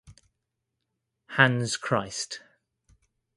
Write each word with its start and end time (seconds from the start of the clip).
Hans 1.27 1.77
Christ. 1.77 2.41